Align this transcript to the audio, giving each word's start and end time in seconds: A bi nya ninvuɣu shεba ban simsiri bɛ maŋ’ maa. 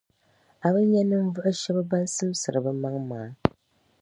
A 0.65 0.67
bi 0.73 0.81
nya 0.91 1.01
ninvuɣu 1.03 1.51
shεba 1.61 1.83
ban 1.89 2.05
simsiri 2.15 2.59
bɛ 2.65 2.71
maŋ’ 2.81 2.95
maa. 3.09 3.27